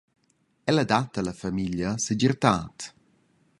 [0.69, 2.75] Ella dat alla famiglia segirtad.